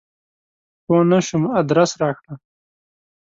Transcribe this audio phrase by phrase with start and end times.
[0.85, 2.33] پوه نه شوم ادرس راکړه!